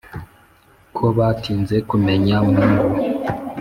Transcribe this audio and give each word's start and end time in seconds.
ko 0.95 1.05
batinze 1.17 1.75
kumenya 1.89 2.35
mungu 2.53 2.87